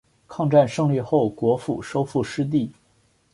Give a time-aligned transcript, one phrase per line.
[0.27, 2.71] 抗战胜利后国府收复失地。